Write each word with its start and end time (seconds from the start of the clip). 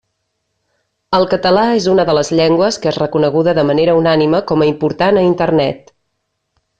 El 1.17 1.25
català 1.33 1.65
és 1.81 1.85
una 1.91 2.05
de 2.11 2.15
les 2.19 2.31
llengües 2.39 2.81
que 2.85 2.91
és 2.93 2.99
reconeguda 3.03 3.53
de 3.61 3.67
manera 3.73 3.97
unànime 4.01 4.41
com 4.53 4.65
a 4.65 4.69
important 4.73 5.21
a 5.23 5.31
Internet. 5.31 5.93